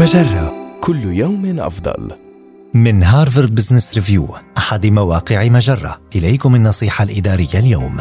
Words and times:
مجرة 0.00 0.78
كل 0.80 1.04
يوم 1.04 1.60
أفضل. 1.60 2.10
من 2.74 3.02
Harvard 3.02 3.54
Business 3.54 3.94
Review 3.94 4.28
أحد 4.58 4.86
مواقع 4.86 5.48
مجرة. 5.48 6.00
إليكم 6.16 6.54
النصيحة 6.54 7.04
الإدارية 7.04 7.54
اليوم. 7.54 7.96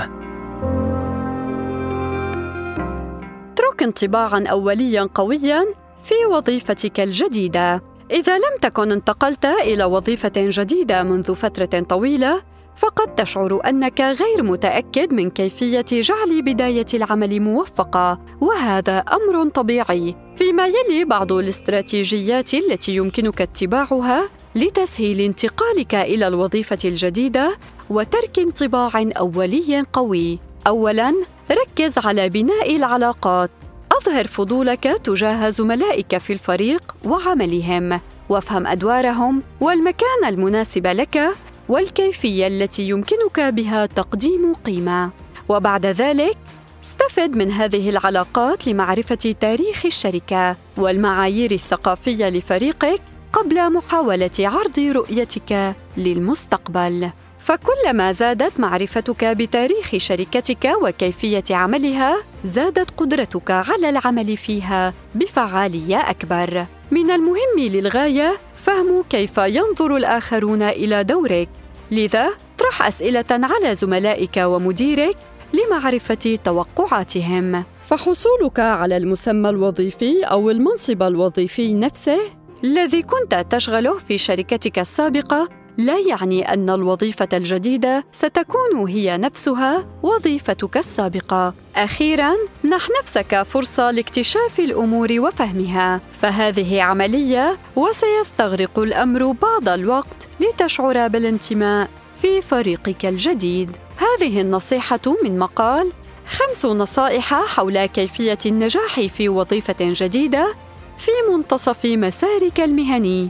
اترك 3.54 3.84
انطباعا 3.84 4.44
أوليا 4.52 5.10
قويا 5.16 5.66
في 6.04 6.14
وظيفتك 6.32 7.00
الجديدة. 7.00 7.82
إذا 8.12 8.38
لم 8.38 8.58
تكن 8.62 8.92
انتقلت 8.92 9.46
إلى 9.46 9.84
وظيفة 9.84 10.32
جديدة 10.38 11.04
منذ 11.04 11.36
فترة 11.36 11.80
طويلة 11.80 12.42
فقد 12.80 13.16
تشعر 13.16 13.62
أنك 13.66 14.02
غير 14.02 14.44
متأكد 14.44 15.14
من 15.14 15.30
كيفية 15.30 15.86
جعل 15.92 16.42
بداية 16.42 16.86
العمل 16.94 17.40
موفقة 17.40 18.20
وهذا 18.42 18.98
أمر 18.98 19.50
طبيعي. 19.50 20.16
فيما 20.38 20.68
يلي 20.68 21.06
بعض 21.06 21.32
الاستراتيجيات 21.32 22.54
التي 22.54 22.96
يمكنك 22.96 23.42
اتباعها 23.42 24.30
لتسهيل 24.56 25.22
انتقالك 25.22 25.96
إلى 25.96 26.28
الوظيفة 26.28 26.78
الجديدة 26.86 27.58
وترك 27.90 28.40
انطباع 28.40 28.92
أولي 29.18 29.86
قوي. 29.94 30.40
اولا 30.68 31.14
ركز 31.52 31.98
على 31.98 32.30
بناء 32.30 32.76
العلاقات. 32.76 33.50
أظهر 33.92 34.28
فضولك 34.28 34.84
تجاه 35.04 35.50
زملائك 35.50 36.18
في 36.18 36.34
الفريق 36.34 36.96
وعملهم 37.06 38.00
وافهم 38.30 38.68
أدوارهم 38.68 39.44
والمكان 39.62 40.26
المناسب 40.28 40.88
لك 40.88 41.30
والكيفية 41.70 42.48
التي 42.48 42.90
يمكنك 42.90 43.40
بها 43.40 43.86
تقديم 43.86 44.54
قيمة. 44.54 45.10
وبعد 45.50 45.86
ذلك 45.86 46.38
استفد 46.84 47.36
من 47.36 47.52
هذه 47.52 47.90
العلاقات 47.90 48.68
لمعرفة 48.68 49.36
تاريخ 49.40 49.86
الشركة 49.86 50.56
والمعايير 50.78 51.52
الثقافية 51.52 52.30
لفريقك 52.30 53.02
قبل 53.34 53.74
محاولة 53.74 54.30
عرض 54.40 54.80
رؤيتك 54.80 55.76
للمستقبل. 55.98 57.10
فكلما 57.40 58.12
زادت 58.12 58.60
معرفتك 58.60 59.26
بتاريخ 59.26 59.98
شركتك 59.98 60.72
وكيفية 60.82 61.44
عملها 61.52 62.18
زادت 62.44 62.92
قدرتك 62.98 63.52
على 63.52 63.90
العمل 63.90 64.38
فيها 64.38 64.94
بفعالية 65.16 65.98
أكبر. 65.98 66.66
من 66.92 67.12
المهم 67.12 67.58
للغاية 67.58 68.38
فهم 68.58 69.04
كيف 69.10 69.38
ينظر 69.38 69.96
الآخرون 69.96 70.62
إلى 70.62 71.04
دورك. 71.04 71.50
لذا 71.92 72.30
اطرح 72.56 72.88
أسئلة 72.88 73.26
على 73.32 73.76
زملائك 73.76 74.38
ومديرك 74.38 75.16
لمعرفة 75.54 76.40
توقعاتهم. 76.44 77.64
فحصولك 77.84 78.60
على 78.60 78.98
المسمى 78.98 79.50
الوظيفي 79.50 80.24
أو 80.24 80.50
المنصب 80.50 81.04
الوظيفي 81.04 81.74
نفسه 81.74 82.20
الذي 82.64 83.02
كنت 83.02 83.46
تشغله 83.50 83.98
في 83.98 84.18
شركتك 84.18 84.80
السابقة 84.80 85.59
لا 85.80 86.00
يعني 86.00 86.54
أن 86.54 86.70
الوظيفة 86.70 87.28
الجديدة 87.34 88.06
ستكون 88.12 88.88
هي 88.88 89.18
نفسها 89.18 89.86
وظيفتك 90.04 90.78
السابقة. 90.78 91.54
أخيرا 91.76 92.34
منح 92.64 92.88
نفسك 93.02 93.44
فرصة 93.44 93.92
لاكتشاف 93.92 94.60
الأمور 94.60 95.08
وفهمها. 95.20 96.02
فهذه 96.22 96.82
عملية 96.82 97.58
وسيستغرق 97.76 98.80
الأمر 98.80 99.32
بعض 99.32 99.70
الوقت 99.70 100.28
لتشعر 100.40 101.08
بالانتماء 101.08 101.90
في 102.22 102.42
فريقك 102.42 103.06
الجديد. 103.06 103.76
هذه 103.98 104.42
النصيحة 104.42 105.16
من 105.24 105.40
مقال 105.40 105.92
خمس 106.28 106.66
نصائح 106.66 107.34
حول 107.34 107.86
كيفية 107.86 108.40
النجاح 108.46 109.00
في 109.00 109.30
وظيفة 109.30 109.76
جديدة 109.80 110.54
في 110.98 111.12
منتصف 111.32 111.86
مسارك 111.86 112.60
المهني. 112.60 113.30